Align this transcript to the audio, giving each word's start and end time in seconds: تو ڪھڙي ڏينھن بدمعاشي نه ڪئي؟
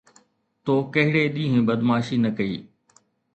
تو 0.63 0.73
ڪھڙي 0.93 1.23
ڏينھن 1.35 1.65
بدمعاشي 1.67 2.17
نه 2.23 2.31
ڪئي؟ 2.37 2.55